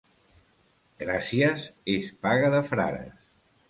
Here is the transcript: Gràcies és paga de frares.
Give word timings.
Gràcies 1.03 1.69
és 1.97 2.11
paga 2.27 2.53
de 2.59 2.67
frares. 2.75 3.27